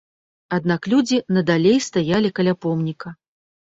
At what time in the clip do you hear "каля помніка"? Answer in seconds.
2.43-3.19